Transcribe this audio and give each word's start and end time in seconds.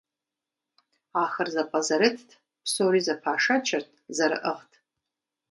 Ахэр 1.23 1.47
зэпӏэзэрытт, 1.53 2.29
псори 2.63 3.01
зэпашачэрт, 3.05 3.91
зэрыӏыгът. 4.15 4.71